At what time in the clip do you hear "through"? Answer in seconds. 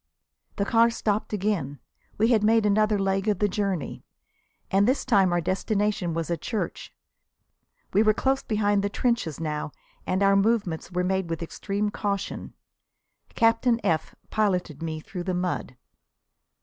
15.01-15.21